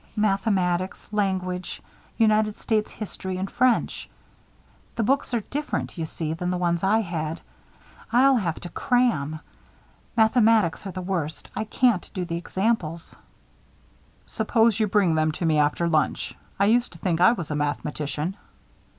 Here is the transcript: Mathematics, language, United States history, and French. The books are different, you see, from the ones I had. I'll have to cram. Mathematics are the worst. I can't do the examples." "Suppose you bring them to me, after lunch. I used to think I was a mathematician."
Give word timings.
Mathematics, 0.15 1.07
language, 1.11 1.79
United 2.17 2.57
States 2.57 2.89
history, 2.89 3.37
and 3.37 3.51
French. 3.51 4.09
The 4.95 5.03
books 5.03 5.31
are 5.31 5.41
different, 5.51 5.95
you 5.95 6.07
see, 6.07 6.33
from 6.33 6.49
the 6.49 6.57
ones 6.57 6.83
I 6.83 7.01
had. 7.01 7.39
I'll 8.11 8.37
have 8.37 8.59
to 8.61 8.69
cram. 8.69 9.41
Mathematics 10.17 10.87
are 10.87 10.91
the 10.91 11.03
worst. 11.03 11.49
I 11.55 11.65
can't 11.65 12.09
do 12.15 12.25
the 12.25 12.37
examples." 12.37 13.15
"Suppose 14.25 14.79
you 14.79 14.87
bring 14.87 15.13
them 15.13 15.31
to 15.33 15.45
me, 15.45 15.59
after 15.59 15.87
lunch. 15.87 16.33
I 16.59 16.65
used 16.65 16.93
to 16.93 16.97
think 16.97 17.21
I 17.21 17.33
was 17.33 17.51
a 17.51 17.55
mathematician." 17.55 18.35